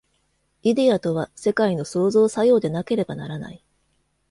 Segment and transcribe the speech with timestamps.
[0.63, 3.63] イデヤとは世界の創造作用でなければならない。